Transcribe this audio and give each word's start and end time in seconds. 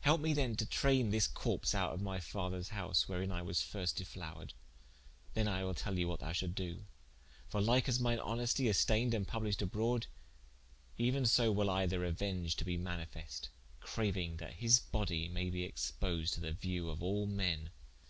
Helpe 0.00 0.20
me 0.20 0.34
then 0.34 0.54
to 0.56 0.66
traine 0.66 1.08
this 1.08 1.26
corps 1.26 1.74
out 1.74 1.94
of 1.94 2.02
my 2.02 2.20
father's 2.20 2.68
house, 2.68 3.08
wherein 3.08 3.32
I 3.32 3.40
was 3.40 3.62
first 3.62 3.96
defloured, 3.96 4.50
then 5.32 5.46
will 5.46 5.70
I 5.70 5.72
tell 5.72 5.94
thee 5.94 6.04
what 6.04 6.20
thou 6.20 6.32
shalt 6.32 6.54
doe: 6.54 6.84
for 7.48 7.62
like 7.62 7.88
as 7.88 7.98
mine 7.98 8.18
honestie 8.18 8.68
is 8.68 8.78
stayned 8.78 9.14
and 9.14 9.26
published 9.26 9.62
abrode, 9.62 10.06
euen 10.98 11.26
so 11.26 11.50
will 11.50 11.70
I 11.70 11.86
the 11.86 11.96
reuenge 11.96 12.56
to 12.56 12.64
be 12.66 12.76
manifeste, 12.76 13.48
crauing 13.80 14.36
that 14.36 14.52
his 14.56 14.80
bodie 14.80 15.30
may 15.30 15.48
be 15.48 15.64
exponed 15.64 16.28
to 16.32 16.40
the 16.42 16.52
viewe 16.52 16.90
of 16.90 17.02
all 17.02 17.26
men." 17.26 17.70